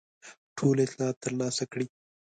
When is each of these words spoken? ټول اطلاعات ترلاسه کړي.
ټول 0.57 0.75
اطلاعات 0.85 1.15
ترلاسه 1.25 1.63
کړي. 1.71 1.85